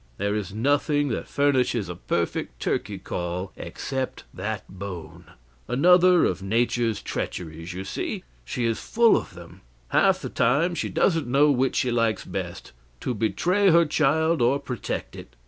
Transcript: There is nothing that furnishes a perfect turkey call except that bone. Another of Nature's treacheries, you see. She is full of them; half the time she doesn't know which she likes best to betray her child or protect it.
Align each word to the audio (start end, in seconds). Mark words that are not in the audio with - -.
There 0.17 0.33
is 0.35 0.51
nothing 0.51 1.09
that 1.09 1.27
furnishes 1.27 1.87
a 1.87 1.93
perfect 1.93 2.59
turkey 2.59 2.97
call 2.97 3.51
except 3.55 4.23
that 4.33 4.63
bone. 4.67 5.25
Another 5.67 6.25
of 6.25 6.41
Nature's 6.41 7.03
treacheries, 7.03 7.71
you 7.73 7.83
see. 7.83 8.23
She 8.43 8.65
is 8.65 8.79
full 8.79 9.15
of 9.15 9.35
them; 9.35 9.61
half 9.89 10.19
the 10.19 10.29
time 10.29 10.73
she 10.73 10.89
doesn't 10.89 11.27
know 11.27 11.51
which 11.51 11.75
she 11.75 11.91
likes 11.91 12.25
best 12.25 12.71
to 13.01 13.13
betray 13.13 13.69
her 13.69 13.85
child 13.85 14.41
or 14.41 14.57
protect 14.57 15.15
it. 15.15 15.35